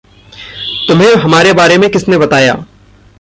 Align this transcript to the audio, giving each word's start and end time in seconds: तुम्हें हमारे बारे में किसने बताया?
तुम्हें 0.87 1.15
हमारे 1.15 1.53
बारे 1.53 1.77
में 1.77 1.89
किसने 1.89 2.17
बताया? 2.17 2.65